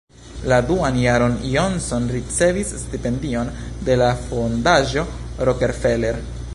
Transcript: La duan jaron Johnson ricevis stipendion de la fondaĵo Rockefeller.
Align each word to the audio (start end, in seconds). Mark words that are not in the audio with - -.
La 0.51 0.55
duan 0.69 0.95
jaron 1.01 1.35
Johnson 1.49 2.07
ricevis 2.15 2.73
stipendion 2.85 3.53
de 3.91 4.01
la 4.03 4.09
fondaĵo 4.23 5.05
Rockefeller. 5.51 6.19